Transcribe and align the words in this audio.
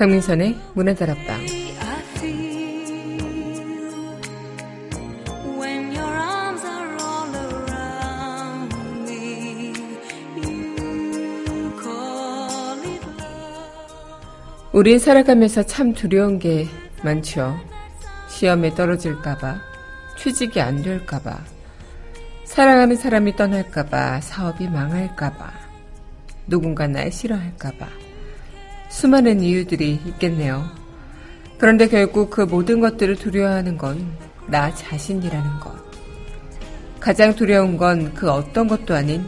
강민선의 0.00 0.56
문화다락방 0.72 1.44
우린 14.72 14.98
살아가면서 14.98 15.64
참 15.64 15.92
두려운 15.92 16.38
게 16.38 16.66
많죠. 17.04 17.60
시험에 18.30 18.74
떨어질까봐, 18.74 19.60
취직이 20.16 20.62
안 20.62 20.80
될까봐, 20.80 21.38
사랑하는 22.46 22.96
사람이 22.96 23.36
떠날까봐, 23.36 24.22
사업이 24.22 24.66
망할까봐, 24.68 25.52
누군가 26.46 26.86
날 26.86 27.12
싫어할까봐, 27.12 28.09
수많은 28.90 29.40
이유들이 29.40 30.00
있겠네요. 30.06 30.68
그런데 31.56 31.88
결국 31.88 32.28
그 32.30 32.42
모든 32.42 32.80
것들을 32.80 33.16
두려워하는 33.16 33.78
건 33.78 34.30
나 34.50 34.74
자신이라는 34.74 35.60
것. 35.60 35.72
가장 36.98 37.34
두려운 37.34 37.76
건 37.76 38.12
그 38.14 38.30
어떤 38.30 38.66
것도 38.66 38.94
아닌 38.94 39.24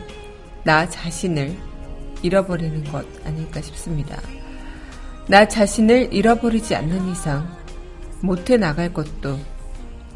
나 0.65 0.89
자신을 0.89 1.57
잃어버리는 2.23 2.83
것 2.85 3.07
아닐까 3.25 3.61
싶습니다. 3.61 4.21
나 5.29 5.47
자신을 5.47 6.13
잃어버리지 6.13 6.75
않는 6.75 7.09
이상 7.09 7.49
못해 8.21 8.57
나갈 8.57 8.93
것도 8.93 9.39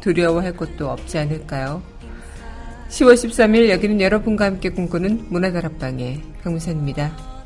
두려워할 0.01 0.55
것도 0.55 0.89
없지 0.89 1.17
않을까요? 1.17 1.81
10월 2.89 3.13
13일 3.13 3.69
여기는 3.69 3.99
여러분과 3.99 4.45
함께 4.45 4.69
꿈꾸는 4.69 5.27
문화다락방의 5.29 6.21
강무선입니다. 6.43 7.36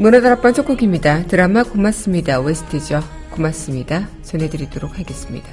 문화다락방 0.00 0.54
첫 0.54 0.64
곡입니다. 0.64 1.26
드라마 1.26 1.62
고맙습니다. 1.62 2.40
웨스트죠. 2.40 3.02
고맙습니다. 3.30 4.08
전해드리도록 4.22 4.98
하겠습니다. 4.98 5.50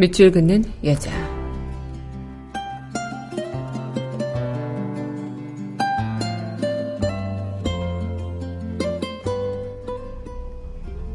밑줄 0.00 0.30
긋는 0.30 0.62
여자. 0.84 1.10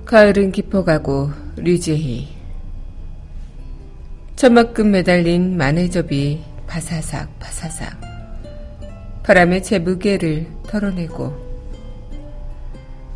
가을은 0.03 0.51
깊어가고 0.51 1.31
류재희 1.55 2.27
천막금 4.35 4.91
매달린 4.91 5.55
마네접이 5.55 6.43
바사삭 6.67 7.39
바사삭 7.39 8.01
바람에 9.23 9.61
제 9.61 9.79
무게를 9.79 10.45
털어내고 10.67 11.33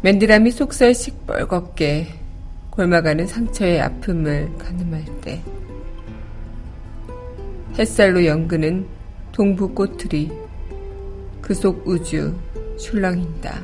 맨드람이 0.01 0.49
속살 0.51 0.94
시뻘겋게 0.94 2.16
골마가는 2.77 3.25
상처의 3.25 3.81
아픔을 3.81 4.51
가늠할 4.59 5.03
때 5.21 5.41
햇살로 7.77 8.23
연그는 8.23 8.85
동부 9.31 9.73
꽃들이 9.73 10.31
그속 11.41 11.87
우주 11.87 12.35
출렁인다. 12.79 13.61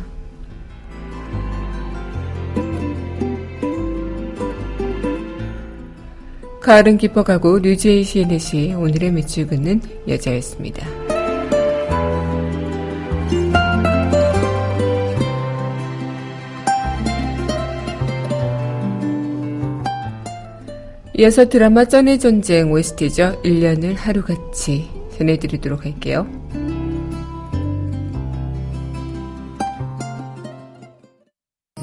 가을은 6.60 6.98
깊어가고 6.98 7.60
류제이 7.60 8.04
시인의 8.04 8.40
시 8.40 8.74
오늘의 8.74 9.12
밑줄 9.12 9.46
긋는 9.46 9.82
여자였습니다. 10.08 11.03
이어서 21.16 21.48
드라마 21.48 21.86
쩐의 21.86 22.20
전쟁 22.20 22.72
OST죠. 22.72 23.42
1년을 23.44 23.96
하루같이 23.96 24.90
전해드리도록 25.18 25.86
할게요. 25.86 26.28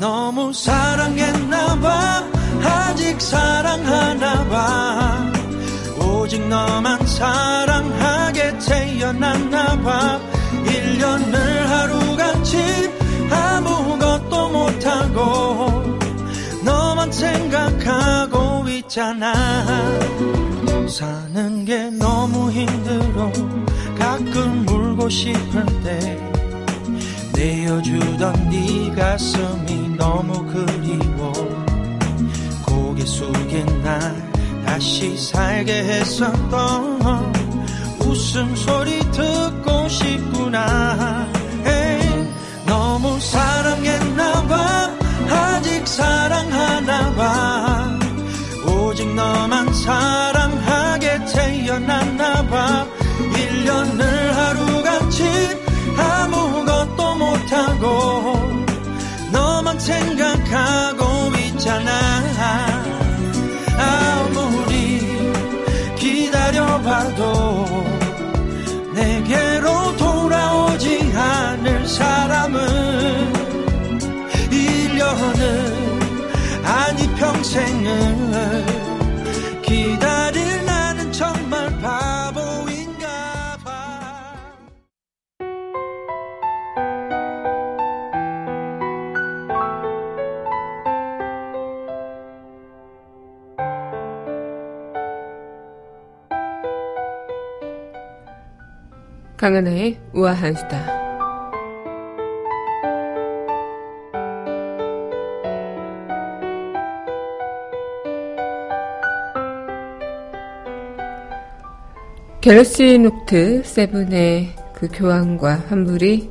너무 0.01 0.53
사랑했나봐 0.53 2.25
아직 2.65 3.21
사랑하나봐 3.21 4.61
오직 6.01 6.41
너만 6.49 7.07
사랑하게 7.07 8.59
태어났나봐 8.59 10.21
1년을 10.65 11.35
하루같이 11.37 12.57
아무것도 13.31 14.49
못하고 14.49 15.99
너만 16.65 17.13
생각하 17.13 18.20
고 18.91 18.93
있잖아. 18.93 19.33
사는 20.89 21.65
게 21.65 21.91
너무 21.91 22.51
힘들어. 22.51 23.31
가끔 23.97 24.67
울고 24.69 25.09
싶을 25.09 25.65
때 25.85 26.19
내어주던 27.33 28.51
네 28.51 28.93
가슴이 28.97 29.97
너무 29.97 30.45
그리워. 30.47 31.33
고개 32.67 33.07
숙인 33.07 33.65
날 33.85 34.31
다시 34.67 35.17
살게 35.17 35.73
했었던 35.73 37.33
웃음소리 38.01 38.99
듣고 39.13 39.89
싶구나. 39.89 41.29
에이, 41.65 42.27
너무 42.67 43.21
사랑했나봐. 43.21 44.99
아직 45.31 45.87
사랑하나봐 45.87 47.70
너만 49.21 49.71
사랑하게 49.75 51.27
태어났나 51.27 52.47
봐. 52.49 52.87
1년을 53.35 54.01
하루같이 54.39 55.23
아무것도 55.99 57.15
못하고 57.17 57.85
너만 59.31 59.79
생각하고 59.79 61.37
있잖아. 61.37 61.91
아무리 63.77 65.01
기다려봐도 65.97 67.85
내게로 68.95 69.97
돌아오지 69.99 71.13
않을 71.15 71.87
사람은 71.87 72.59
1년은 74.51 75.81
아니 76.65 77.07
평생은 77.17 78.30
강은하의 99.41 99.99
우아한 100.13 100.55
수다. 100.55 101.01
갤럭시 112.43 112.99
노트 112.99 113.63
7의 113.63 114.49
그 114.75 114.89
교환과 114.93 115.65
환불이 115.69 116.29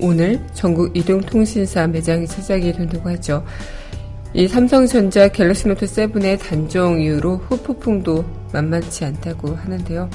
오늘 0.00 0.40
전국 0.54 0.96
이동통신사 0.96 1.86
매장이 1.88 2.26
시작이 2.26 2.72
된다고 2.72 3.10
하죠. 3.10 3.44
이 4.32 4.48
삼성전자 4.48 5.28
갤럭시 5.28 5.68
노트 5.68 5.84
7의 5.84 6.40
단종 6.40 7.02
이후로 7.02 7.36
후폭풍도 7.36 8.24
만만치 8.54 9.04
않다고 9.04 9.54
하는데요. 9.56 10.08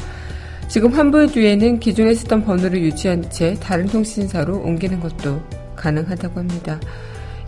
지금 0.71 0.93
환불 0.93 1.27
뒤에는 1.27 1.81
기존에 1.81 2.15
쓰던 2.15 2.45
번호를 2.45 2.81
유지한 2.81 3.29
채 3.29 3.55
다른 3.55 3.87
통신사로 3.87 4.61
옮기는 4.61 5.01
것도 5.01 5.41
가능하다고 5.75 6.39
합니다. 6.39 6.79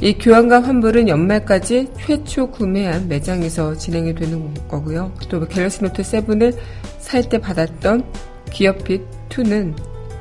이 0.01 0.13
교환과 0.15 0.61
환불은 0.61 1.07
연말까지 1.07 1.93
최초 1.97 2.51
구매한 2.51 3.07
매장에서 3.07 3.75
진행이 3.75 4.13
되는 4.15 4.53
거고요. 4.67 5.13
또 5.29 5.39
갤럭시 5.47 5.79
노트 5.79 6.01
7을 6.01 6.53
살 6.99 7.23
때 7.29 7.37
받았던 7.37 8.03
기어핏 8.51 9.03
2나 9.29 9.73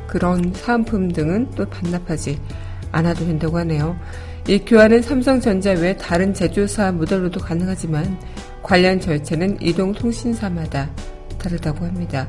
그런 0.06 0.52
사은품 0.54 1.10
등은 1.10 1.50
또 1.56 1.68
반납하지 1.68 2.38
않아도 2.92 3.26
된다고 3.26 3.58
하네요. 3.58 3.96
이 4.46 4.60
교환은 4.60 5.02
삼성전자 5.02 5.72
외 5.72 5.96
다른 5.96 6.32
제조사 6.32 6.92
모델로도 6.92 7.40
가능하지만 7.40 8.16
관련 8.62 9.00
절차는 9.00 9.58
이동 9.60 9.90
통신사마다 9.90 10.88
다르다고 11.36 11.84
합니다. 11.84 12.28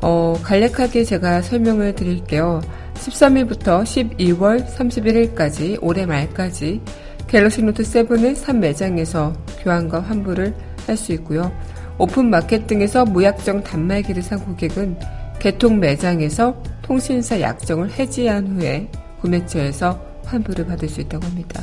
어, 0.00 0.34
간략하게 0.42 1.04
제가 1.04 1.42
설명을 1.42 1.94
드릴게요. 1.94 2.60
13일부터 2.94 3.82
12월 3.82 4.66
31일까지 4.66 5.78
올해 5.80 6.06
말까지 6.06 6.80
갤럭시 7.26 7.62
노트 7.62 7.82
7은 7.82 8.36
3매장에서 8.36 9.34
교환과 9.62 10.00
환불을 10.00 10.54
할 10.86 10.96
수 10.96 11.12
있고요. 11.12 11.52
오픈 11.98 12.30
마켓 12.30 12.66
등에서 12.66 13.04
무약정 13.04 13.62
단말기를 13.62 14.22
산 14.22 14.38
고객은 14.38 14.98
개통 15.38 15.78
매장에서 15.80 16.60
통신사 16.82 17.40
약정을 17.40 17.90
해지한 17.90 18.46
후에 18.56 18.88
구매처에서 19.20 20.00
환불을 20.24 20.66
받을 20.66 20.88
수 20.88 21.00
있다고 21.00 21.26
합니다. 21.26 21.62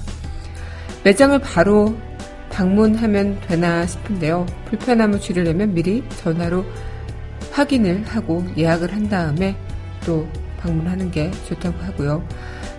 매장을 1.04 1.40
바로 1.40 1.96
방문하면 2.52 3.40
되나 3.48 3.86
싶은데요. 3.86 4.46
불편함을 4.70 5.20
줄이려면 5.20 5.74
미리 5.74 6.04
전화로 6.22 6.64
확인을 7.56 8.04
하고 8.04 8.44
예약을 8.58 8.94
한 8.94 9.08
다음에 9.08 9.56
또 10.06 10.28
방문하는 10.60 11.10
게 11.10 11.32
좋다고 11.48 11.78
하고요. 11.84 12.28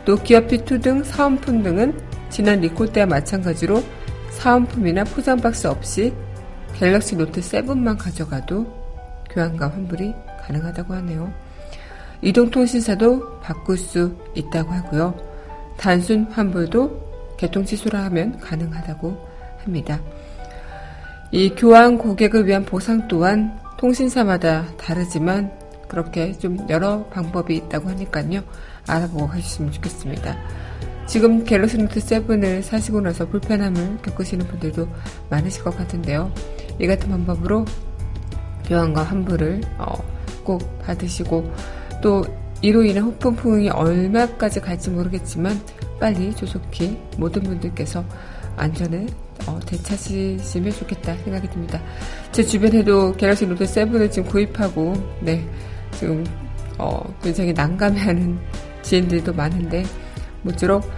또 0.05 0.17
기어핏 0.17 0.75
2 0.75 0.83
등 0.83 1.03
사은품 1.03 1.63
등은 1.63 1.99
지난 2.29 2.61
리콜 2.61 2.93
때와 2.93 3.07
마찬가지로 3.07 3.83
사은품이나 4.31 5.05
포장 5.05 5.41
박스 5.41 5.67
없이 5.67 6.13
갤럭시 6.75 7.17
노트 7.17 7.41
7만 7.41 7.97
가져가도 7.97 8.67
교환과 9.31 9.71
환불이 9.71 10.15
가능하다고 10.43 10.95
하네요. 10.95 11.33
이동통신사도 12.21 13.41
바꿀 13.41 13.79
수 13.79 14.15
있다고 14.35 14.73
하고요. 14.73 15.15
단순 15.79 16.25
환불도 16.25 17.37
개통 17.39 17.65
취소를 17.65 18.05
하면 18.05 18.39
가능하다고 18.41 19.27
합니다. 19.65 20.01
이 21.33 21.55
교환 21.57 21.97
고객을 21.97 22.47
위한 22.47 22.65
보상 22.65 23.09
또한 23.09 23.59
통신사마다 23.77 24.67
다르지만 24.77 25.53
그렇게 25.89 26.33
좀 26.33 26.67
여러 26.69 27.05
방법이 27.07 27.57
있다고 27.57 27.89
하니까요. 27.91 28.43
알아보고 28.87 29.29
가셨으면 29.29 29.73
좋겠습니다. 29.73 30.37
지금 31.07 31.45
갤럭시 31.45 31.79
노트 31.79 32.01
7을 32.01 32.63
사시고 32.63 33.01
나서 33.01 33.27
불편함을 33.29 33.99
겪으시는 34.03 34.47
분들도 34.49 34.89
많으실 35.31 35.63
것 35.63 35.77
같은데요. 35.77 36.33
이 36.81 36.87
같은 36.87 37.09
방법으로 37.09 37.65
교환과 38.65 39.05
환불을 39.05 39.61
어, 39.79 39.95
꼭 40.43 40.79
받으시고 40.81 41.53
또 42.03 42.25
이로 42.63 42.83
인한 42.85 43.05
후폭풍이 43.05 43.71
얼마까지 43.71 44.61
갈지 44.61 44.91
모르겠지만 44.91 45.61
빨리 46.01 46.35
조속히 46.35 46.99
모든 47.19 47.43
분들께서 47.43 48.05
안전을 48.57 49.07
어, 49.47 49.59
되찾으시면 49.65 50.73
좋겠다 50.73 51.17
생각이 51.19 51.49
듭니다. 51.49 51.81
제 52.33 52.43
주변에도 52.43 53.13
갤럭시 53.13 53.47
노트 53.47 53.65
7을 53.65 54.11
지금 54.11 54.29
구입하고 54.29 54.95
네 55.21 55.45
지금 55.93 56.25
어, 56.79 57.03
굉장히 57.23 57.53
난감해하는 57.53 58.39
지인들도 58.83 59.33
많은데 59.33 59.85
모쪼록 60.43 60.89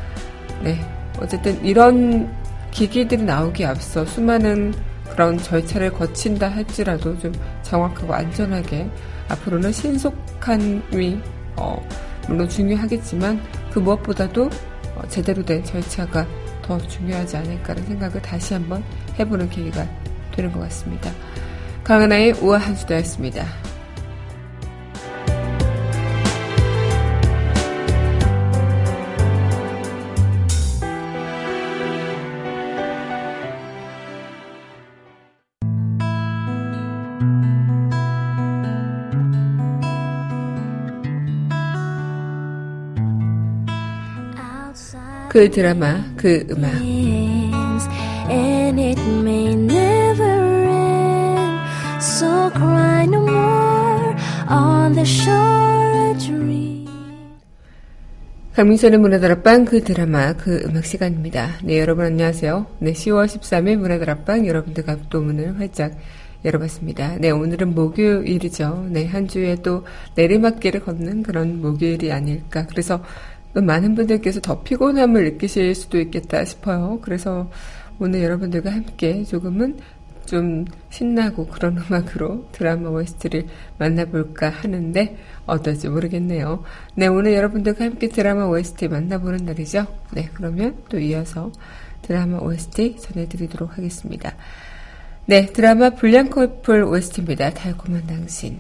네 0.63 0.79
어쨌든 1.21 1.65
이런 1.65 2.33
기기들이 2.71 3.23
나오기 3.23 3.65
앞서 3.65 4.05
수많은 4.05 4.75
그런 5.11 5.39
절차를 5.39 5.93
거친다 5.93 6.49
할지라도 6.49 7.19
좀 7.19 7.33
정확하고 7.63 8.15
안전하게 8.15 8.89
앞으로는 9.29 9.73
신속함이 9.73 11.21
어, 11.57 11.89
물론 12.29 12.49
중요하겠지만 12.49 13.41
그 13.73 13.79
무엇보다도 13.79 14.51
어, 14.97 15.03
제대로 15.09 15.45
된 15.45 15.65
절차가 15.65 16.27
더 16.69 16.79
중요하지 16.87 17.39
않을까라는 17.39 17.89
생각을 17.89 18.21
다시 18.21 18.53
한번 18.53 18.85
해보는 19.19 19.49
계기가 19.49 19.89
되는 20.33 20.53
것 20.53 20.61
같습니다. 20.61 21.11
강은하의 21.83 22.33
우아한 22.43 22.77
수다였습니다. 22.77 23.47
그 45.39 45.49
드라마, 45.49 46.03
그 46.17 46.45
음악. 46.51 46.73
강민선의 58.53 58.99
문화다락방 58.99 59.65
그 59.67 59.85
드라마 59.85 60.33
그 60.33 60.61
음악 60.67 60.85
시간입니다. 60.85 61.51
네 61.63 61.79
여러분 61.79 62.07
안녕하세요. 62.07 62.67
네 62.81 62.93
10월 62.93 63.27
13일 63.27 63.77
문화다락방 63.77 64.45
여러분들과 64.45 64.97
또 65.09 65.21
문을 65.21 65.61
활짝 65.61 65.97
열어봤습니다. 66.45 67.19
네 67.19 67.31
오늘은 67.31 67.77
목요일이죠. 67.77 68.89
네한 68.91 69.29
주에 69.29 69.55
또 69.63 69.85
내리막길을 70.17 70.81
걷는 70.81 71.23
그런 71.23 71.61
목요일이 71.61 72.11
아닐까. 72.11 72.67
그래서 72.67 73.01
많은 73.55 73.95
분들께서 73.95 74.41
더 74.41 74.63
피곤함을 74.63 75.25
느끼실 75.25 75.75
수도 75.75 75.99
있겠다 76.01 76.45
싶어요. 76.45 76.99
그래서 77.03 77.51
오늘 77.99 78.23
여러분들과 78.23 78.73
함께 78.73 79.25
조금은 79.25 79.79
좀 80.29 80.67
신나고 80.91 81.47
그런 81.47 81.79
음악으로 81.89 82.49
드라마 82.53 82.91
OST를 82.91 83.47
만나볼까 83.79 84.51
하는데 84.51 85.17
어떨지 85.47 85.89
모르겠네요. 85.89 86.63
네, 86.95 87.07
오늘 87.07 87.33
여러분들과 87.33 87.87
함께 87.87 88.09
드라마 88.09 88.45
OST 88.45 88.89
만나보는 88.89 89.47
날이죠. 89.47 89.87
네, 90.13 90.29
그러면 90.35 90.77
또 90.91 90.99
이어서 90.99 91.51
드라마 92.03 92.39
OST 92.39 92.97
전해드리도록 93.01 93.77
하겠습니다. 93.77 94.35
네, 95.27 95.47
드라마 95.47 95.91
불량 95.91 96.31
커플 96.31 96.85
OST입니다. 96.85 97.51
달콤한 97.51 98.07
당신. 98.07 98.59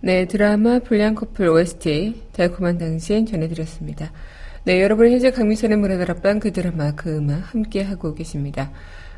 네, 0.00 0.26
드라마 0.26 0.78
불량 0.78 1.16
커플 1.16 1.48
OST 1.48 2.28
달콤한 2.32 2.78
당신 2.78 3.26
전해드렸습니다. 3.26 4.12
네, 4.62 4.80
여러분 4.80 5.10
현재 5.10 5.32
강민선의 5.32 5.76
문화다락방 5.76 6.38
그 6.38 6.52
드라마 6.52 6.92
그 6.92 7.16
음악 7.16 7.52
함께 7.52 7.82
하고 7.82 8.14
계십니다. 8.14 8.70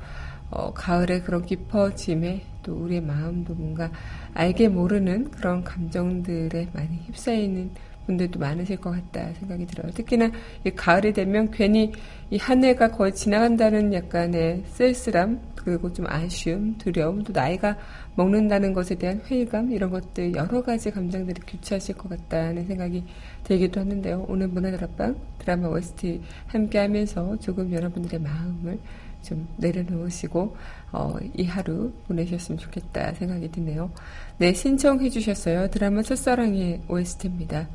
어, 0.50 0.74
가을의 0.74 1.24
그런 1.24 1.46
깊어짐에 1.46 2.42
또 2.64 2.74
우리의 2.76 3.02
마음도 3.02 3.54
뭔가 3.54 3.92
알게 4.34 4.70
모르는 4.70 5.32
그런 5.32 5.64
감정들에 5.64 6.70
많이 6.74 6.98
휩싸이는 7.08 7.72
분들도 8.06 8.38
많으실 8.40 8.78
것 8.78 8.92
같다 8.92 9.34
생각이 9.34 9.66
들어요. 9.66 9.92
특히나 9.94 10.30
이 10.66 10.72
가을이 10.72 11.14
되면 11.14 11.50
괜히 11.52 11.92
이 12.32 12.38
한 12.38 12.64
해가 12.64 12.92
거의 12.92 13.14
지나간다는 13.14 13.94
약간의 13.94 14.64
쓸쓸함, 14.68 15.40
그리고 15.56 15.94
좀 15.94 16.06
아쉬움, 16.10 16.78
두려움, 16.78 17.24
또 17.24 17.32
나이가 17.32 17.78
먹는다는 18.16 18.74
것에 18.74 18.96
대한 18.96 19.22
회의감, 19.26 19.72
이런 19.72 19.90
것들 19.92 20.36
여러 20.36 20.62
가지 20.62 20.92
감정들이 20.92 21.40
교차하실 21.48 21.96
것 21.96 22.10
같다는 22.10 22.66
생각이 22.66 23.04
들기도 23.44 23.80
하는데요. 23.80 24.26
오늘 24.28 24.48
문화다락방 24.50 25.16
드라마 25.40 25.68
OST 25.70 26.22
함께 26.48 26.80
하면서 26.80 27.38
조금 27.40 27.72
여러분들의 27.72 28.20
마음을 28.20 28.80
좀 29.24 29.48
내려놓으시고 29.58 30.56
어, 30.92 31.16
이 31.36 31.46
하루 31.46 31.92
보내셨으면 32.08 32.60
좋겠다 32.60 33.14
생각이 33.14 33.52
드네요. 33.52 33.92
네, 34.38 34.54
신청해 34.54 35.10
주셨어요. 35.10 35.70
드라마 35.70 36.02
첫사랑의 36.02 36.84
OST입니다. 36.88 37.68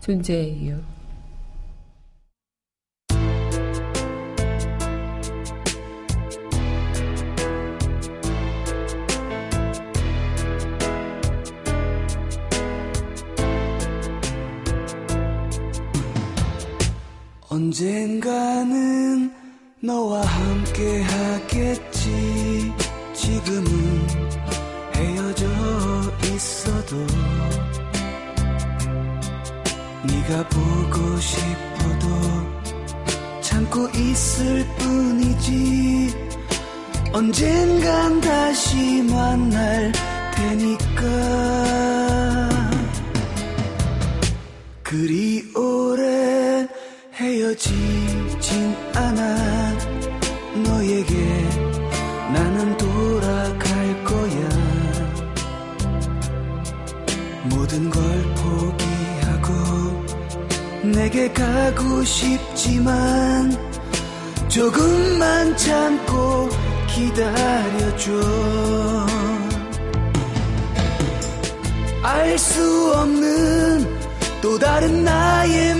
존재의 0.00 0.52
이유. 0.58 0.78
언젠가는 17.56 19.05
너와 19.82 20.22
함께 20.22 21.02
하겠지. 21.02 22.72
지금은 23.12 24.06
헤어져 24.94 25.46
있어도 26.24 26.96
네가 30.04 30.48
보고 30.48 31.20
싶어도 31.20 32.06
참고 33.42 33.86
있을 33.90 34.66
뿐이지. 34.78 36.14
언젠간 37.12 38.20
다시 38.22 39.02
만날 39.02 39.92
테니까. 40.34 41.76
그리 44.82 45.52
오래 45.54 46.45
헤어지진 47.26 48.76
않아. 48.94 49.20
너에게 50.64 51.14
나는 52.32 52.76
돌아갈 52.76 54.04
거야. 54.04 54.48
모든 57.50 57.90
걸 57.90 58.02
포기하고 58.36 59.50
내게 60.94 61.32
가고 61.32 62.04
싶지만 62.04 63.50
조금만 64.46 65.56
참고 65.56 66.48
기다려줘. 66.94 68.12
알 72.04 72.38
수 72.38 72.92
없는 72.94 73.96
또 74.40 74.56
다른 74.58 75.02
나의 75.02 75.74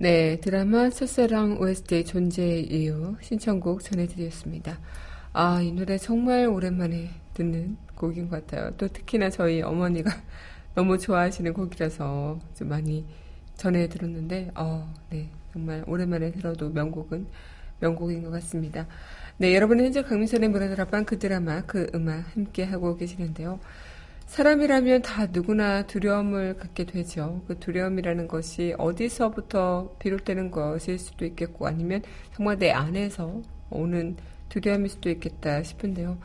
네, 0.00 0.38
드라마 0.38 0.90
첫사랑 0.90 1.60
OST 1.60 2.04
존재의 2.04 2.66
이유 2.66 3.16
신청곡 3.20 3.82
전해드렸습니다. 3.82 4.78
아, 5.32 5.60
이 5.60 5.72
노래 5.72 5.98
정말 5.98 6.46
오랜만에 6.46 7.10
듣는 7.34 7.76
곡인 7.96 8.28
것 8.28 8.46
같아요. 8.46 8.70
또 8.76 8.86
특히나 8.86 9.28
저희 9.28 9.60
어머니가 9.60 10.08
너무 10.76 10.98
좋아하시는 10.98 11.52
곡이라서 11.52 12.38
좀 12.54 12.68
많이 12.68 13.04
전해 13.56 13.88
들었는데, 13.88 14.52
어, 14.54 14.88
네, 15.10 15.30
정말 15.52 15.82
오랜만에 15.88 16.30
들어도 16.30 16.68
명곡은 16.68 17.26
명곡인 17.80 18.22
것 18.22 18.30
같습니다. 18.30 18.86
네, 19.36 19.52
여러분은 19.52 19.86
현재 19.86 20.02
강민선의 20.02 20.48
문화드라방 20.50 21.06
그 21.06 21.18
드라마, 21.18 21.62
그 21.62 21.90
음악 21.92 22.36
함께 22.36 22.62
하고 22.62 22.96
계시는데요. 22.96 23.58
사람이라면 24.28 25.02
다 25.02 25.26
누구나 25.32 25.86
두려움을 25.86 26.58
갖게 26.58 26.84
되죠. 26.84 27.42
그 27.48 27.58
두려움이라는 27.58 28.28
것이 28.28 28.74
어디서부터 28.76 29.96
비롯되는 29.98 30.50
것일 30.50 30.98
수도 30.98 31.24
있겠고 31.24 31.66
아니면 31.66 32.02
정말 32.34 32.58
내 32.58 32.70
안에서 32.70 33.40
오는 33.70 34.16
두려움일 34.50 34.90
수도 34.90 35.08
있겠다 35.08 35.62
싶은데요. 35.62 36.18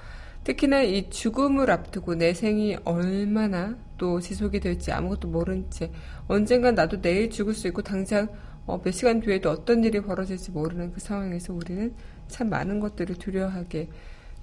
특히나 0.44 0.82
이 0.82 1.10
죽음을 1.10 1.72
앞두고 1.72 2.16
내 2.16 2.34
생이 2.34 2.76
얼마나 2.84 3.78
또 3.98 4.20
지속이 4.20 4.60
될지 4.60 4.92
아무것도 4.92 5.30
모른 5.30 5.70
채 5.70 5.90
언젠간 6.28 6.76
나도 6.76 7.02
내일 7.02 7.30
죽을 7.30 7.54
수 7.54 7.68
있고 7.70 7.82
당장 7.84 8.28
어, 8.66 8.82
몇 8.82 8.92
시간 8.92 9.22
뒤에도 9.22 9.50
어떤 9.50 9.82
일이 9.86 10.02
벌어질지 10.02 10.52
모르는 10.52 10.92
그 10.92 11.00
상황에서 11.00 11.54
우리는 11.54 11.96
참 12.28 12.50
많은 12.50 12.82
것들을 12.82 13.16
두려워하게 13.16 13.88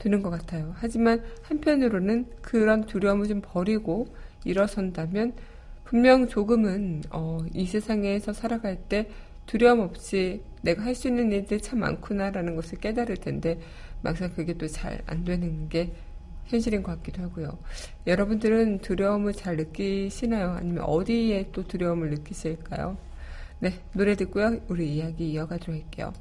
되는 0.00 0.22
것 0.22 0.30
같아요. 0.30 0.74
하지만 0.78 1.22
한편으로는 1.42 2.26
그런 2.42 2.86
두려움을 2.86 3.28
좀 3.28 3.40
버리고 3.44 4.08
일어선다면 4.44 5.34
분명 5.84 6.26
조금은 6.26 7.02
어, 7.10 7.38
이 7.54 7.66
세상에서 7.66 8.32
살아갈 8.32 8.76
때 8.88 9.08
두려움 9.46 9.80
없이 9.80 10.42
내가 10.62 10.82
할 10.84 10.94
수 10.94 11.08
있는 11.08 11.30
일들이 11.32 11.60
참 11.60 11.80
많구나라는 11.80 12.56
것을 12.56 12.78
깨달을 12.78 13.16
텐데 13.18 13.60
막상 14.02 14.30
그게 14.34 14.54
또 14.54 14.66
잘 14.66 15.00
안 15.06 15.24
되는 15.24 15.68
게 15.68 15.92
현실인 16.46 16.82
것 16.82 16.96
같기도 16.96 17.22
하고요. 17.22 17.58
여러분들은 18.06 18.80
두려움을 18.80 19.34
잘 19.34 19.56
느끼시나요? 19.56 20.50
아니면 20.58 20.84
어디에 20.84 21.50
또 21.52 21.64
두려움을 21.66 22.10
느끼실까요? 22.10 22.96
네, 23.60 23.74
노래 23.92 24.16
듣고요. 24.16 24.58
우리 24.68 24.94
이야기 24.96 25.30
이어가도록 25.32 25.74
할게요. 25.80 26.12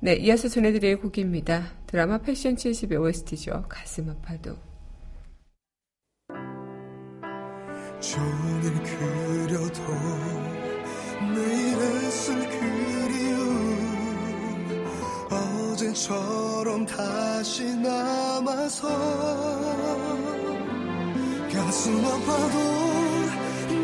네, 0.00 0.14
이어서 0.14 0.48
전해드릴 0.48 0.98
곡입니다. 1.00 1.64
드라마 1.90 2.18
패션 2.18 2.54
70의 2.54 3.02
OST죠. 3.02 3.64
가슴 3.68 4.08
아파도. 4.10 4.56
종일 7.98 8.72
그려도 8.84 9.82
내일을 11.34 12.10
쓸 12.12 12.48
그리움 12.48 13.40
어제처럼 15.72 16.86
다시 16.86 17.74
남아서 17.74 18.88
가슴 21.52 22.04
아파도 22.04 22.56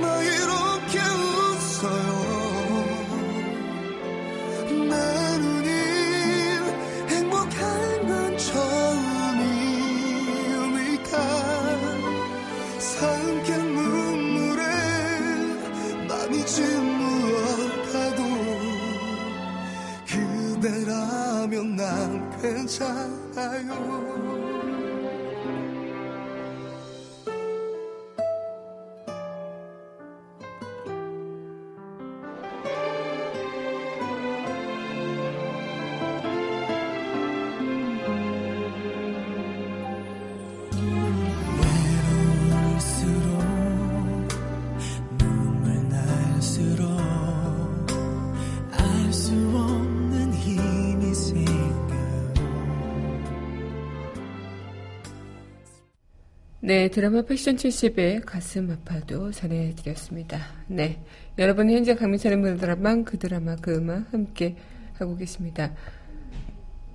나 0.00 0.22
이렇게 0.22 1.00
웃어요 1.00 2.25
괜찮아요 22.66 24.25
네, 56.66 56.88
드라마 56.88 57.22
패션 57.22 57.54
70의 57.54 58.24
가슴 58.26 58.72
아파도 58.72 59.30
전해드렸습니다. 59.30 60.40
네, 60.66 61.00
여러분 61.38 61.70
현재 61.70 61.94
강민철의 61.94 62.38
문드라마 62.38 63.04
그 63.04 63.20
드라마 63.20 63.54
그 63.54 63.76
음악 63.76 64.12
함께 64.12 64.56
하고 64.94 65.16
계십니다. 65.16 65.72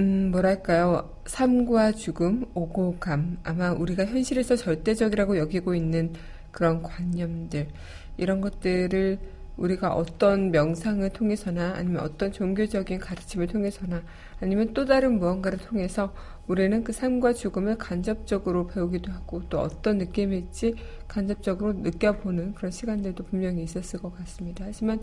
음, 0.01 0.29
뭐랄까요. 0.31 1.15
삶과 1.25 1.93
죽음, 1.93 2.47
오고 2.53 2.97
감. 2.99 3.37
아마 3.43 3.71
우리가 3.71 4.03
현실에서 4.07 4.57
절대적이라고 4.57 5.37
여기고 5.37 5.73
있는 5.73 6.11
그런 6.51 6.83
관념들, 6.83 7.69
이런 8.17 8.41
것들을 8.41 9.19
우리가 9.55 9.93
어떤 9.93 10.51
명상을 10.51 11.07
통해서나 11.11 11.75
아니면 11.77 12.03
어떤 12.03 12.33
종교적인 12.33 12.99
가르침을 12.99 13.47
통해서나 13.47 14.01
아니면 14.41 14.73
또 14.73 14.85
다른 14.85 15.17
무언가를 15.17 15.59
통해서 15.59 16.13
우리는 16.51 16.83
그 16.83 16.91
삶과 16.91 17.31
죽음을 17.31 17.77
간접적으로 17.77 18.67
배우기도 18.67 19.09
하고 19.09 19.41
또 19.47 19.61
어떤 19.61 19.99
느낌일지 19.99 20.75
간접적으로 21.07 21.71
느껴보는 21.71 22.55
그런 22.55 22.71
시간들도 22.71 23.23
분명히 23.23 23.63
있었을 23.63 24.01
것 24.01 24.13
같습니다. 24.17 24.65
하지만 24.67 24.99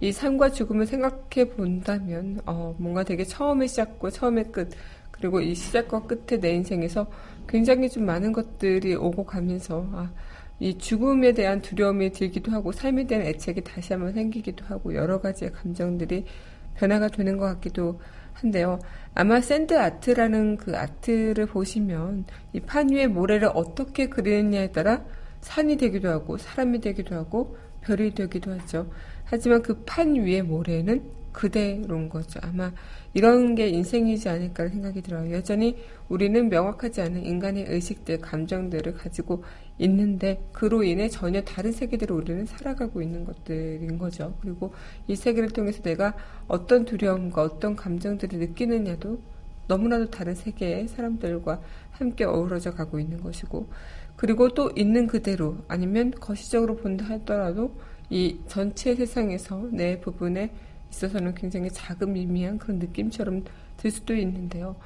이 0.00 0.12
삶과 0.12 0.50
죽음을 0.50 0.84
생각해 0.84 1.48
본다면 1.56 2.40
어, 2.44 2.74
뭔가 2.78 3.02
되게 3.02 3.24
처음의 3.24 3.68
시작과 3.68 4.10
처음의 4.10 4.52
끝 4.52 4.72
그리고 5.10 5.40
이 5.40 5.54
시작과 5.54 6.02
끝의 6.02 6.38
내 6.38 6.52
인생에서 6.52 7.10
굉장히 7.48 7.88
좀 7.88 8.04
많은 8.04 8.32
것들이 8.34 8.94
오고 8.94 9.24
가면서 9.24 9.88
아, 9.92 10.12
이 10.58 10.76
죽음에 10.76 11.32
대한 11.32 11.62
두려움이 11.62 12.12
들기도 12.12 12.52
하고 12.52 12.72
삶에 12.72 13.06
대한 13.06 13.24
애착이 13.24 13.62
다시 13.64 13.94
한번 13.94 14.12
생기기도 14.12 14.66
하고 14.66 14.94
여러 14.94 15.18
가지의 15.18 15.52
감정들이 15.52 16.26
변화가 16.74 17.08
되는 17.08 17.38
것 17.38 17.46
같기도 17.46 17.98
한데요. 18.34 18.78
아마 19.14 19.40
sand 19.40 19.78
art라는 19.78 20.56
그 20.56 20.76
아트를 20.76 21.46
보시면 21.46 22.24
이 22.52 22.60
판 22.60 22.90
위에 22.90 23.06
모래를 23.06 23.50
어떻게 23.54 24.08
그리느냐에 24.08 24.72
따라 24.72 25.04
산이 25.40 25.76
되기도 25.76 26.08
하고 26.08 26.36
사람이 26.38 26.80
되기도 26.80 27.14
하고 27.16 27.56
별이 27.82 28.14
되기도 28.14 28.52
하죠. 28.52 28.90
하지만 29.24 29.62
그 29.62 29.84
판 29.84 30.14
위의 30.14 30.42
모래는 30.42 31.02
그대로인 31.32 32.08
거죠. 32.08 32.40
아마 32.42 32.72
이런 33.14 33.54
게 33.54 33.68
인생이지 33.68 34.28
않을까 34.28 34.68
생각이 34.68 35.02
들어요. 35.02 35.32
여전히 35.32 35.76
우리는 36.08 36.48
명확하지 36.48 37.00
않은 37.02 37.24
인간의 37.24 37.66
의식들, 37.68 38.20
감정들을 38.20 38.94
가지고 38.94 39.44
있는데 39.78 40.42
그로 40.52 40.82
인해 40.82 41.08
전혀 41.08 41.42
다른 41.42 41.72
세계들을 41.72 42.14
우리는 42.14 42.46
살아가고 42.46 43.02
있는 43.02 43.24
것들인 43.24 43.98
거죠. 43.98 44.34
그리고 44.40 44.72
이 45.06 45.16
세계를 45.16 45.50
통해서 45.50 45.82
내가 45.82 46.14
어떤 46.48 46.84
두려움과 46.84 47.42
어떤 47.42 47.76
감정들을 47.76 48.38
느끼느냐도 48.38 49.20
너무나도 49.68 50.10
다른 50.10 50.34
세계의 50.34 50.88
사람들과 50.88 51.60
함께 51.92 52.24
어우러져 52.24 52.72
가고 52.72 52.98
있는 52.98 53.20
것이고 53.20 53.68
그리고 54.16 54.48
또 54.48 54.70
있는 54.74 55.06
그대로 55.06 55.56
아니면 55.68 56.10
거시적으로 56.10 56.76
본다 56.76 57.04
하더라도 57.06 57.72
이 58.10 58.40
전체 58.48 58.96
세상에서 58.96 59.68
내 59.70 60.00
부분에 60.00 60.52
있어서는 60.90 61.34
굉장히 61.34 61.70
작은 61.70 62.12
미미한 62.12 62.58
그런 62.58 62.78
느낌처럼 62.78 63.44
들 63.76 63.90
수도 63.90 64.14
있는데요. 64.14 64.76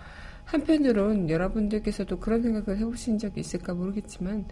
한편으론 0.44 1.30
여러분들께서도 1.30 2.18
그런 2.18 2.42
생각을 2.42 2.78
해보신 2.78 3.18
적이 3.18 3.40
있을까 3.40 3.74
모르겠지만 3.74 4.44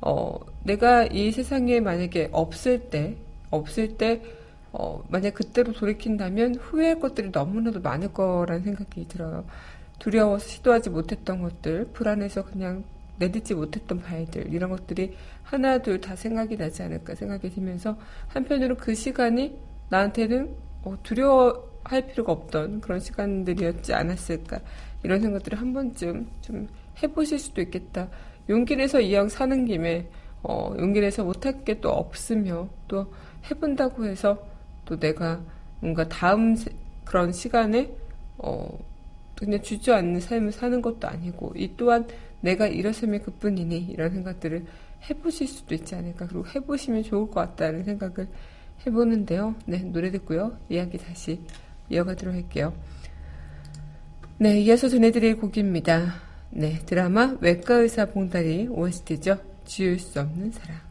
어, 0.00 0.38
내가 0.62 1.04
이 1.04 1.32
세상에 1.32 1.80
만약에 1.80 2.28
없을 2.32 2.90
때, 2.90 3.16
없을 3.50 3.96
때, 3.96 4.22
어, 4.72 5.02
만약 5.08 5.34
그때로 5.34 5.72
돌이킨다면 5.72 6.56
후회할 6.56 7.00
것들이 7.00 7.30
너무나도 7.32 7.80
많을 7.80 8.12
거라는 8.12 8.62
생각이 8.62 9.08
들어요. 9.08 9.46
두려워서 9.98 10.46
시도하지 10.46 10.90
못했던 10.90 11.40
것들, 11.40 11.86
불안해서 11.92 12.44
그냥 12.44 12.84
내딛지 13.18 13.54
못했던 13.54 14.00
바이들, 14.02 14.52
이런 14.52 14.70
것들이 14.70 15.14
하나, 15.42 15.78
둘 15.78 16.00
다 16.00 16.14
생각이 16.14 16.56
나지 16.58 16.82
않을까 16.82 17.14
생각이 17.14 17.48
들면서 17.50 17.96
한편으로 18.28 18.76
그 18.76 18.94
시간이 18.94 19.56
나한테는 19.88 20.44
어, 20.44 20.65
두려워할 21.02 22.06
필요가 22.08 22.32
없던 22.32 22.80
그런 22.80 23.00
시간들이었지 23.00 23.92
않았을까. 23.94 24.60
이런 25.02 25.20
생각들을 25.20 25.60
한 25.60 25.72
번쯤 25.72 26.28
좀 26.40 26.68
해보실 27.02 27.38
수도 27.38 27.60
있겠다. 27.62 28.08
용기 28.48 28.76
내서 28.76 29.00
이왕 29.00 29.28
사는 29.28 29.64
김에 29.64 30.08
어, 30.42 30.74
용기 30.78 31.00
내서 31.00 31.24
못할 31.24 31.64
게 31.64 31.80
또 31.80 31.90
없으며 31.90 32.68
또 32.88 33.12
해본다고 33.50 34.04
해서 34.06 34.38
또 34.84 34.98
내가 34.98 35.40
뭔가 35.80 36.08
다음 36.08 36.54
세, 36.54 36.70
그런 37.04 37.32
시간에 37.32 37.90
어, 38.38 38.78
그냥 39.36 39.60
주저앉는 39.60 40.20
삶을 40.20 40.52
사는 40.52 40.80
것도 40.80 41.08
아니고 41.08 41.52
이 41.56 41.72
또한 41.76 42.06
내가 42.40 42.66
일어서면 42.66 43.22
그뿐이니 43.22 43.86
이런 43.90 44.10
생각들을 44.10 44.64
해보실 45.10 45.46
수도 45.46 45.74
있지 45.74 45.94
않을까 45.94 46.26
그리고 46.26 46.46
해보시면 46.46 47.02
좋을 47.02 47.26
것 47.26 47.34
같다는 47.34 47.84
생각을 47.84 48.28
해보는데요. 48.84 49.54
네 49.66 49.78
노래 49.78 50.10
듣고요 50.10 50.58
이야기 50.68 50.98
다시 50.98 51.40
이어가도록 51.88 52.34
할게요. 52.34 52.74
네 54.38 54.60
이어서 54.60 54.88
전해드릴 54.88 55.38
곡입니다. 55.38 56.26
네, 56.50 56.78
드라마 56.86 57.36
외과의사 57.40 58.06
봉다리 58.06 58.68
OST죠. 58.68 59.38
지울 59.64 59.98
수 59.98 60.20
없는 60.20 60.52
사랑. 60.52 60.85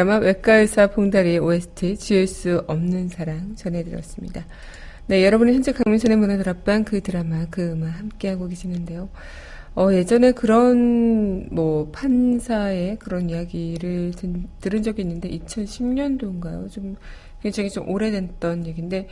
드라마 0.00 0.16
외과의사 0.16 0.86
봉다리 0.86 1.36
OST 1.36 1.98
지을 1.98 2.26
수 2.26 2.64
없는 2.66 3.08
사랑 3.08 3.54
전해드렸습니다. 3.54 4.46
네, 5.08 5.26
여러분은 5.26 5.52
현재 5.52 5.72
강민선의 5.72 6.16
문화들 6.16 6.48
앞방 6.48 6.84
그 6.84 7.02
드라마 7.02 7.44
그 7.50 7.72
음악 7.72 7.98
함께하고 7.98 8.48
계시는데요. 8.48 9.10
어, 9.74 9.92
예전에 9.92 10.32
그런 10.32 11.48
뭐 11.50 11.90
판사의 11.92 12.98
그런 12.98 13.28
이야기를 13.28 14.12
든, 14.16 14.48
들은 14.62 14.82
적이 14.82 15.02
있는데 15.02 15.28
2010년도인가요? 15.28 16.70
좀 16.70 16.96
굉장히 17.42 17.68
좀 17.68 17.86
오래됐던 17.86 18.66
얘기인데 18.68 19.06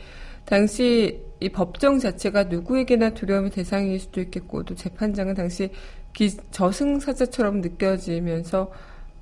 당시 0.45 1.21
이 1.39 1.49
법정 1.49 1.99
자체가 1.99 2.45
누구에게나 2.45 3.11
두려움의 3.11 3.51
대상일 3.51 3.99
수도 3.99 4.21
있겠고 4.21 4.63
또 4.63 4.73
재판장은 4.73 5.35
당시 5.35 5.69
기, 6.13 6.31
저승사자처럼 6.49 7.61
느껴지면서 7.61 8.71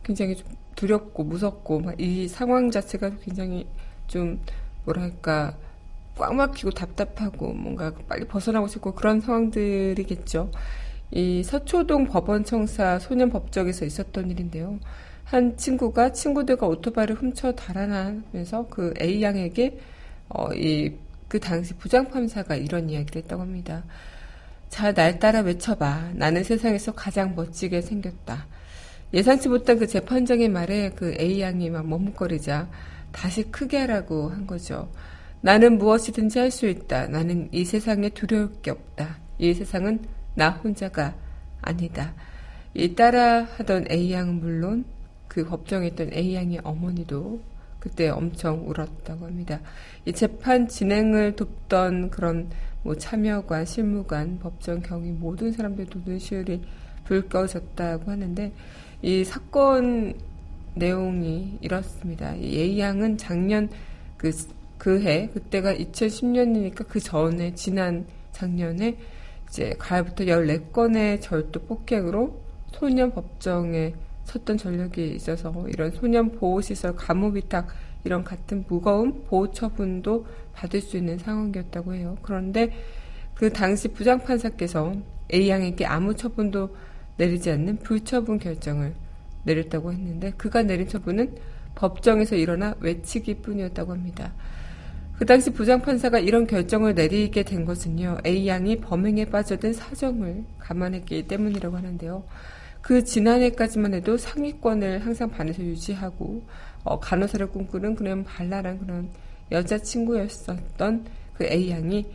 굉장히 0.06 0.38
좀 0.38 0.48
두렵고 0.78 1.26
무섭고 1.26 1.92
이 1.98 2.30
상황 2.30 2.72
자체가 2.72 3.18
굉장히 3.22 3.68
좀 4.08 4.40
뭐랄까 4.86 5.58
꽉 6.16 6.34
막히고 6.34 6.72
답답하고 6.72 7.52
뭔가 7.52 7.92
빨리 8.08 8.26
벗어나고 8.26 8.68
싶고 8.68 8.94
그런 8.94 9.20
상황들이겠죠. 9.20 10.50
이 11.12 11.44
서초동 11.44 12.06
법원 12.06 12.46
청사 12.46 13.00
소년 13.00 13.30
법정에서 13.30 13.86
있었던 13.86 14.32
일인데요. 14.32 14.80
한 15.26 15.58
친구가 15.58 16.14
친구들과 16.14 16.68
오토바이를 16.68 17.16
훔쳐 17.16 17.52
달아나면서 17.54 18.68
그 18.70 18.94
A 19.02 19.22
양에게 19.22 19.80
어, 20.30 20.54
이, 20.54 20.94
그 21.28 21.40
당시 21.40 21.74
부장판사가 21.74 22.56
이런 22.56 22.90
이야기를 22.90 23.24
했다고 23.24 23.42
합니다. 23.42 23.84
자, 24.70 24.94
날 24.94 25.20
따라 25.20 25.40
외쳐봐. 25.40 26.12
나는 26.14 26.44
세상에서 26.44 26.94
가장 26.94 27.36
멋지게 27.36 27.82
생겼다. 27.82 28.46
예상치 29.14 29.50
못한 29.50 29.80
그 29.80 29.88
재판장의 29.88 30.50
말에 30.50 30.92
그 30.92 31.16
A 31.20 31.42
양이 31.42 31.70
막 31.70 31.88
머뭇거리자 31.88 32.70
다시 33.12 33.44
크게 33.44 33.78
하라고 33.80 34.30
한 34.30 34.46
거죠. 34.46 34.90
나는 35.42 35.78
무엇이든지 35.78 36.40
할 36.40 36.52
수 36.52 36.68
있다. 36.68 37.08
나는 37.08 37.48
이 37.52 37.64
세상에 37.64 38.10
두려울 38.10 38.52
게 38.62 38.72
없다. 38.72 39.18
이 39.38 39.54
세상은 39.54 40.00
나 40.36 40.50
혼자가 40.50 41.16
아니다. 41.62 42.14
이 42.74 42.96
따라 42.96 43.44
하던 43.58 43.86
A양은 43.90 44.40
물론 44.40 44.86
그 45.28 45.46
법정에 45.46 45.88
있던 45.88 46.14
A양의 46.14 46.62
어머니도 46.64 47.42
그때 47.80 48.10
엄청 48.10 48.68
울었다고 48.68 49.26
합니다. 49.26 49.60
이 50.06 50.12
재판 50.12 50.68
진행을 50.68 51.36
돕던 51.36 52.10
그런 52.10 52.50
뭐 52.84 52.96
참여관, 52.96 53.66
실무관, 53.66 54.40
법정 54.40 54.82
경위 54.82 55.12
모든 55.12 55.52
사람들도 55.52 56.02
눈시울이 56.06 56.62
붉어졌다고 57.06 58.12
하는데 58.12 58.52
이 59.02 59.24
사건 59.24 60.16
내용이 60.76 61.58
이렇습니다. 61.62 62.36
이 62.36 62.58
A양은 62.60 63.18
작년 63.18 63.70
그 64.18 64.32
그 64.78 65.02
해 65.02 65.30
그때가 65.34 65.74
2010년이니까 65.74 66.88
그 66.88 67.00
전에 67.00 67.54
지난 67.56 68.06
작년에 68.32 68.98
이제 69.48 69.74
가을부터 69.80 70.26
14건의 70.26 71.22
절도 71.22 71.62
폭행으로 71.62 72.40
소년 72.72 73.12
법정에 73.12 73.94
섰던 74.26 74.58
전력이 74.58 75.16
있어서 75.16 75.54
이런 75.70 75.92
소년 75.92 76.32
보호시설 76.32 76.96
감호비탁 76.96 77.68
이런 78.04 78.24
같은 78.24 78.66
무거운 78.68 79.24
보호 79.26 79.52
처분도 79.52 80.26
받을 80.54 80.82
수 80.82 80.98
있는 80.98 81.18
상황이었다고 81.18 81.96
해요. 81.96 82.18
그런데 82.22 82.72
그 83.34 83.52
당시 83.52 83.88
부장판사께서 83.88 84.94
A양에게 85.34 85.86
아무 85.86 86.14
처분도 86.14 86.76
내리지 87.18 87.52
않는 87.52 87.78
불처분 87.78 88.40
결정을 88.40 88.94
내렸다고 89.44 89.92
했는데 89.92 90.32
그가 90.38 90.64
내린 90.64 90.88
처분은 90.88 91.36
법정에서 91.76 92.36
일어나 92.36 92.76
외치기 92.80 93.36
뿐이었다고 93.36 93.92
합니다. 93.92 94.34
그 95.18 95.26
당시 95.26 95.50
부장판사가 95.50 96.20
이런 96.20 96.46
결정을 96.46 96.94
내리게 96.94 97.42
된 97.42 97.66
것은요, 97.66 98.20
A양이 98.26 98.80
범행에 98.80 99.26
빠져든 99.26 99.74
사정을 99.74 100.44
감안했기 100.60 101.28
때문이라고 101.28 101.76
하는데요. 101.76 102.24
그 102.82 103.04
지난해까지만 103.04 103.96
해도 103.96 104.16
상위권을 104.16 105.04
항상 105.04 105.32
반에서 105.32 105.64
유지하고, 105.64 106.44
어, 106.84 107.00
간호사를 107.00 107.48
꿈꾸는 107.48 107.96
그런 107.96 108.24
발랄한 108.24 108.80
그런 108.80 109.10
여자친구였었던 109.52 111.06
그 111.34 111.46
A양이 111.46 112.06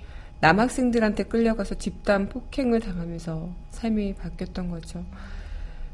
남학생들한테 0.43 1.23
끌려가서 1.25 1.77
집단 1.77 2.29
폭행을 2.29 2.81
당하면서 2.81 3.55
삶이 3.71 4.15
바뀌었던 4.17 4.71
거죠. 4.71 5.05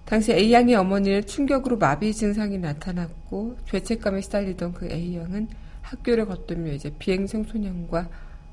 당시 0.06 0.32
A양의 0.32 0.74
어머니를 0.74 1.24
충격으로 1.24 1.76
마비 1.76 2.14
증상이 2.14 2.56
나타났고, 2.56 3.58
죄책감에 3.66 4.22
시달리던 4.22 4.72
그 4.72 4.90
A양은 4.90 5.48
학교를 5.82 6.24
걷돌며 6.24 6.72
이제 6.72 6.90
비행 6.98 7.26
청소년과 7.26 8.08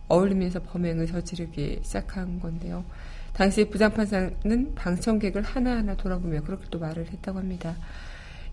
어울리면서 0.10 0.64
범행을 0.64 1.08
저지르기 1.08 1.80
시작한 1.82 2.42
건데요. 2.42 2.84
당시 3.32 3.64
부장판사는 3.70 4.76
방청객을 4.76 5.44
하나하나 5.44 5.96
돌아보며 5.96 6.42
그렇게 6.42 6.66
또 6.72 6.78
말을 6.78 7.10
했다고 7.10 7.40
합니다. 7.40 7.74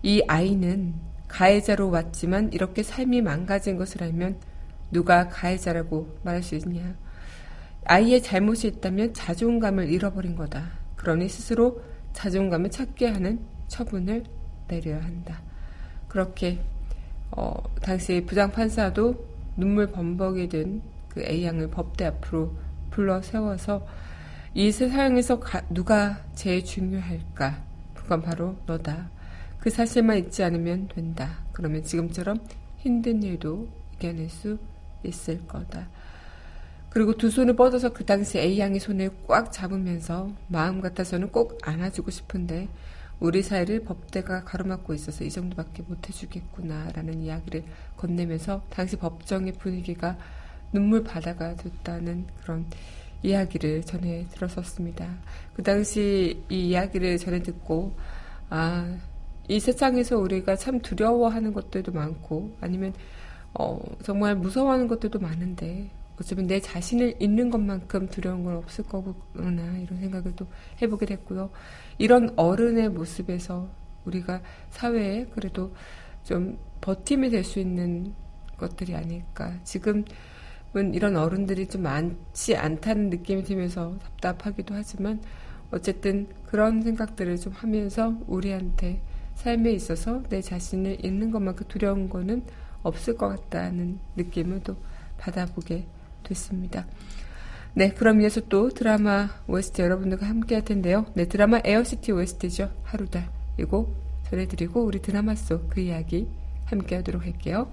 이 0.01 0.23
아이는 0.29 0.93
가해자로 1.27 1.89
왔지만 1.89 2.53
이렇게 2.53 2.83
삶이 2.83 3.21
망가진 3.21 3.75
것을 3.75 4.01
알면 4.01 4.37
누가 4.91 5.27
가해자라고 5.27 6.19
말할 6.23 6.41
수 6.41 6.55
있냐. 6.55 7.02
아이의 7.85 8.21
잘못이 8.21 8.67
있다면 8.67 9.13
자존감을 9.13 9.89
잃어버린 9.89 10.35
거다. 10.35 10.71
그러니 10.95 11.29
스스로 11.29 11.81
자존감을 12.13 12.71
찾게 12.71 13.07
하는 13.07 13.39
처분을 13.67 14.23
내려야 14.67 15.01
한다. 15.01 15.41
그렇게 16.07 16.59
어, 17.31 17.55
당시 17.81 18.23
부장판사도 18.25 19.25
눈물 19.57 19.91
범벅이 19.91 20.49
된 20.49 20.93
그 21.13 21.21
A양을 21.23 21.69
법대 21.69 22.05
앞으로 22.05 22.53
불러 22.89 23.21
세워서 23.21 23.85
이 24.55 24.71
세상에서 24.71 25.39
가, 25.39 25.61
누가 25.69 26.21
제일 26.33 26.63
중요할까? 26.65 27.63
그건 27.93 28.21
바로 28.21 28.55
너다. 28.65 29.09
그 29.59 29.69
사실만 29.69 30.17
잊지 30.17 30.43
않으면 30.43 30.89
된다. 30.89 31.39
그러면 31.51 31.83
지금처럼 31.83 32.37
힘든 32.77 33.23
일도 33.23 33.67
이겨낼 33.95 34.29
수 34.29 34.57
있을 35.03 35.45
거다. 35.47 35.87
그리고 36.93 37.17
두 37.17 37.31
손을 37.31 37.55
뻗어서 37.55 37.91
그 37.91 38.05
당시 38.05 38.37
A양의 38.37 38.79
손을 38.79 39.09
꽉 39.27 39.51
잡으면서 39.51 40.29
마음 40.47 40.79
같아서는 40.79 41.31
꼭 41.31 41.57
안아주고 41.63 42.11
싶은데 42.11 42.69
우리 43.19 43.41
사이를 43.41 43.83
법대가 43.83 44.43
가로막고 44.43 44.93
있어서 44.93 45.23
이 45.23 45.31
정도밖에 45.31 45.81
못 45.87 46.07
해주겠구나라는 46.07 47.21
이야기를 47.21 47.63
건네면서 47.97 48.61
당시 48.69 48.95
법정의 48.97 49.53
분위기가 49.53 50.17
눈물 50.71 51.03
바다가 51.03 51.55
됐다는 51.55 52.27
그런 52.43 52.67
이야기를 53.23 53.81
전해 53.85 54.27
들었었습니다. 54.29 55.07
그 55.55 55.63
당시 55.63 56.43
이 56.49 56.67
이야기를 56.67 57.17
전해 57.17 57.41
듣고 57.41 57.95
아, 58.51 58.95
이 59.47 59.59
세상에서 59.59 60.19
우리가 60.19 60.57
참 60.57 60.79
두려워하는 60.79 61.53
것들도 61.53 61.91
많고 61.91 62.55
아니면 62.61 62.93
어, 63.55 63.79
정말 64.03 64.35
무서워하는 64.35 64.87
것들도 64.87 65.17
많은데 65.17 65.89
어쩌면 66.19 66.47
내 66.47 66.59
자신을 66.59 67.15
잊는 67.19 67.49
것만큼 67.49 68.07
두려운 68.07 68.43
건 68.43 68.55
없을 68.57 68.83
거구나 68.83 69.77
이런 69.77 69.99
생각을 69.99 70.35
또 70.35 70.47
해보게 70.81 71.05
됐고요. 71.05 71.49
이런 71.97 72.33
어른의 72.35 72.89
모습에서 72.89 73.69
우리가 74.05 74.41
사회에 74.69 75.25
그래도 75.33 75.73
좀 76.23 76.57
버팀이 76.81 77.29
될 77.29 77.43
수 77.43 77.59
있는 77.59 78.13
것들이 78.57 78.95
아닐까. 78.95 79.57
지금은 79.63 80.05
이런 80.93 81.15
어른들이 81.17 81.67
좀 81.67 81.83
많지 81.83 82.55
않다는 82.55 83.09
느낌이 83.09 83.43
들면서 83.43 83.97
답답하기도 83.99 84.73
하지만 84.75 85.21
어쨌든 85.71 86.27
그런 86.45 86.81
생각들을 86.81 87.37
좀 87.37 87.53
하면서 87.53 88.15
우리한테 88.27 89.01
삶에 89.35 89.71
있어서 89.71 90.21
내 90.29 90.41
자신을 90.41 91.03
잃는 91.03 91.31
것만큼 91.31 91.67
두려운 91.67 92.07
거는 92.09 92.43
없을 92.83 93.17
것 93.17 93.29
같다는 93.29 93.99
느낌을 94.15 94.61
또 94.63 94.75
받아보게 95.17 95.87
됐습니다. 96.23 96.85
네, 97.75 97.91
그럼 97.93 98.21
이어서 98.21 98.41
또 98.49 98.69
드라마 98.69 99.29
OST 99.47 99.81
여러분들과 99.81 100.27
함께 100.27 100.55
할 100.55 100.63
텐데요. 100.65 101.05
네, 101.15 101.25
드라마 101.27 101.59
에어시티 101.63 102.11
OST죠. 102.11 102.69
하루달. 102.83 103.29
이거 103.59 103.87
전해드리고 104.29 104.83
우리 104.83 105.01
드라마 105.01 105.35
속 105.35 105.69
그 105.69 105.81
이야기 105.81 106.27
함께 106.65 106.95
하도록 106.97 107.23
할게요. 107.23 107.71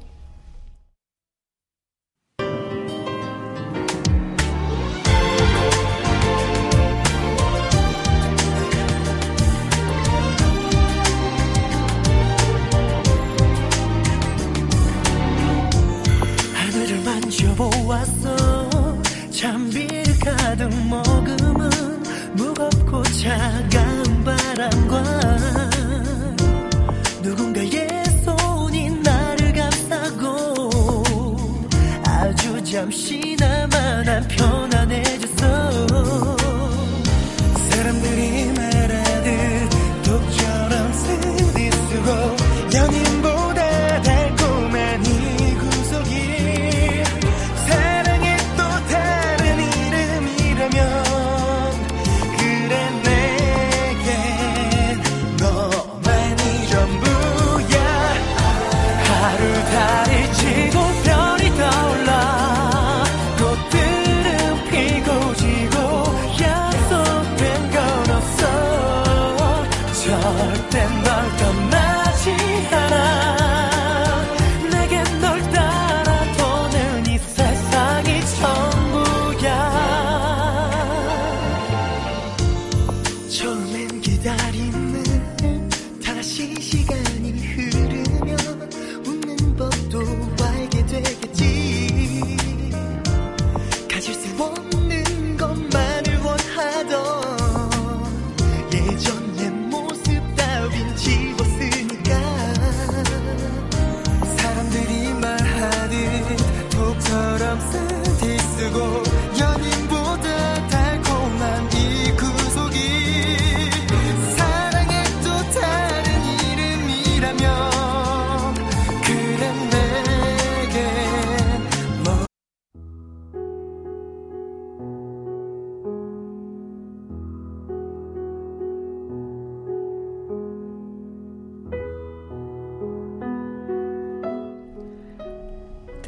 잠시 32.80 33.36
나 33.36 33.59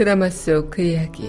드라마 0.03 0.29
속 0.31 0.69
그 0.69 0.83
이야기. 0.83 1.29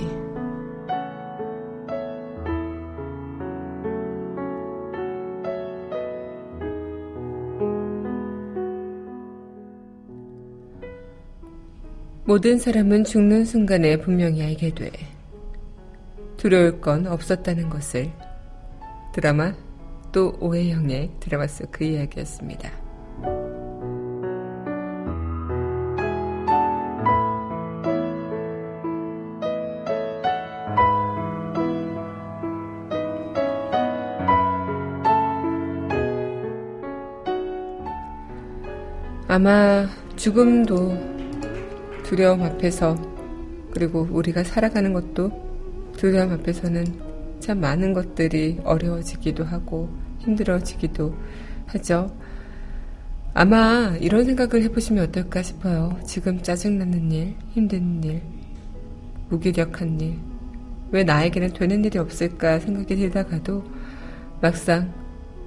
모든 12.26 12.58
사람은 12.58 13.04
죽는 13.04 13.46
순간에 13.46 13.98
분명히 13.98 14.42
알게 14.42 14.74
돼. 14.74 14.90
두려울 16.38 16.82
건 16.82 17.06
없었다는 17.06 17.70
것을. 17.70 18.12
드라마 19.14 19.54
또 20.12 20.36
오해영의 20.40 21.12
드라마 21.20 21.46
속 21.46 21.70
그 21.70 21.84
이야기였습니다. 21.84 22.83
아마 39.34 39.90
죽음도 40.16 40.96
두려움 42.04 42.44
앞에서 42.44 42.96
그리고 43.72 44.08
우리가 44.12 44.44
살아가는 44.44 44.94
것도 44.94 45.92
두려움 45.98 46.34
앞에서는 46.34 46.86
참 47.40 47.60
많은 47.60 47.94
것들이 47.94 48.60
어려워지기도 48.64 49.44
하고 49.44 49.90
힘들어지기도 50.20 51.16
하죠. 51.66 52.16
아마 53.34 53.98
이런 54.00 54.24
생각을 54.24 54.62
해보시면 54.66 55.06
어떨까 55.06 55.42
싶어요. 55.42 56.00
지금 56.06 56.40
짜증나는 56.44 57.12
일, 57.12 57.36
힘든 57.54 58.04
일, 58.04 58.22
무기력한 59.30 60.00
일, 60.00 60.20
왜 60.92 61.04
나에게는 61.04 61.54
되는 61.54 61.84
일이 61.84 61.98
없을까 61.98 62.60
생각이 62.60 62.96
들다가도 62.96 63.64
막상 64.40 64.94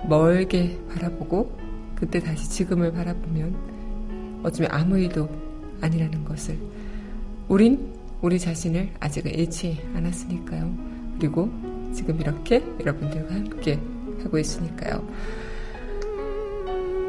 멀게 0.09 0.77
바라보고 0.93 1.57
그때 1.95 2.19
다시 2.19 2.51
지금을 2.51 2.93
바라보면 2.93 3.76
어쩌면 4.43 4.71
아무 4.73 4.99
일도 4.99 5.29
아니라는 5.81 6.25
것을 6.25 6.59
우린 7.49 7.93
우리 8.23 8.39
자신을 8.39 8.91
아직은 9.01 9.35
잃지 9.35 9.83
않았으니까요. 9.95 10.75
그리고 11.19 11.51
지금 11.93 12.21
이렇게 12.21 12.63
여러분들과 12.81 13.35
함께 13.35 13.79
하고 14.23 14.39
있으니까요. 14.39 15.07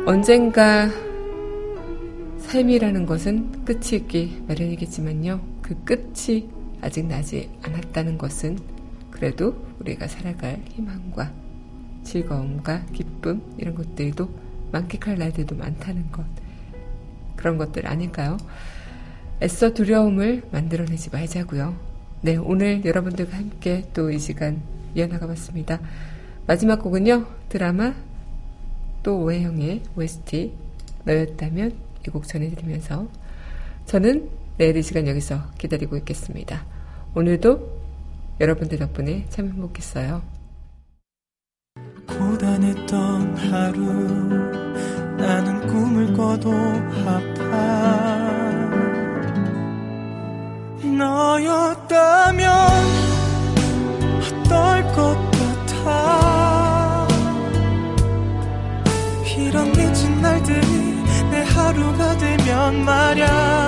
언젠가 0.05 0.89
삶이라는 2.39 3.05
것은 3.05 3.65
끝이 3.65 3.97
있기 3.97 4.43
마련이겠지만요. 4.47 5.41
그 5.61 5.75
끝이 5.83 6.49
아직 6.81 7.05
나지 7.05 7.49
않았다는 7.61 8.17
것은 8.17 8.57
그래도 9.11 9.53
우리가 9.79 10.07
살아갈 10.07 10.61
희망과 10.69 11.33
즐거움과 12.03 12.85
기쁨 12.93 13.41
이런 13.57 13.75
것들도 13.75 14.29
만끽할 14.71 15.17
날들도 15.17 15.55
많다는 15.55 16.09
것. 16.11 16.23
그런 17.37 17.57
것들 17.57 17.87
아닐까요? 17.87 18.37
애써 19.41 19.73
두려움을 19.73 20.43
만들어내지 20.51 21.09
말자고요. 21.11 21.75
네, 22.21 22.35
오늘 22.35 22.83
여러분들과 22.83 23.37
함께 23.37 23.85
또 23.93 24.11
이 24.11 24.19
시간 24.19 24.61
이어나가 24.95 25.27
봤습니다. 25.27 25.79
마지막 26.47 26.81
곡은요, 26.81 27.25
드라마 27.49 27.93
또 29.03 29.21
오해영의 29.23 29.83
OST 29.95 30.53
너였다면 31.05 31.71
이 32.07 32.09
곡 32.09 32.27
전해드리면서 32.27 33.07
저는 33.85 34.29
내일 34.57 34.77
이 34.77 34.81
시간 34.81 35.07
여기서 35.07 35.51
기다리고 35.57 35.97
있겠습니다. 35.97 36.65
오늘도 37.15 37.77
여러분들 38.39 38.77
덕분에 38.77 39.25
참 39.29 39.49
행복했어요. 39.49 40.21
고단했던 42.07 43.35
하루 43.35 44.56
꿔도 46.27 46.51
아파. 47.05 47.55
너였다면 50.83 52.49
어떨 54.19 54.83
것 54.93 55.15
같아? 55.31 57.07
이런 59.37 59.71
미친 59.71 60.21
날들이 60.21 61.01
내 61.31 61.43
하루가 61.43 62.17
되면 62.17 62.83
말야 62.83 63.66